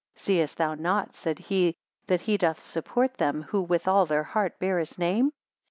139 0.15 0.19
Seest 0.41 0.57
thou 0.57 0.73
not, 0.73 1.13
said 1.13 1.37
he, 1.37 1.75
that 2.07 2.21
he 2.21 2.35
doth 2.35 2.59
support 2.59 3.17
them, 3.17 3.43
who 3.43 3.61
with 3.61 3.87
all 3.87 4.07
their 4.07 4.23
heart, 4.23 4.57
bear 4.57 4.79
his 4.79 4.97
name? 4.97 5.31